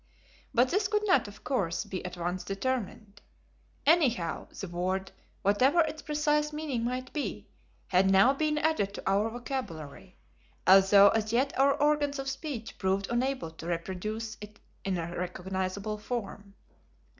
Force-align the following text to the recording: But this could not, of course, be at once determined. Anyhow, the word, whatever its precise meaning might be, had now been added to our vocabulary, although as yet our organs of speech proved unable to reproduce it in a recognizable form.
But 0.51 0.69
this 0.71 0.87
could 0.87 1.03
not, 1.05 1.27
of 1.27 1.43
course, 1.43 1.85
be 1.85 2.03
at 2.03 2.17
once 2.17 2.43
determined. 2.43 3.21
Anyhow, 3.85 4.47
the 4.47 4.67
word, 4.67 5.11
whatever 5.43 5.81
its 5.81 6.01
precise 6.01 6.51
meaning 6.51 6.83
might 6.83 7.13
be, 7.13 7.45
had 7.89 8.09
now 8.09 8.33
been 8.33 8.57
added 8.57 8.95
to 8.95 9.03
our 9.05 9.29
vocabulary, 9.29 10.15
although 10.65 11.09
as 11.09 11.31
yet 11.31 11.55
our 11.55 11.75
organs 11.75 12.17
of 12.17 12.27
speech 12.29 12.79
proved 12.79 13.11
unable 13.11 13.51
to 13.51 13.67
reproduce 13.67 14.37
it 14.41 14.59
in 14.83 14.97
a 14.97 15.15
recognizable 15.15 15.99
form. 15.99 16.55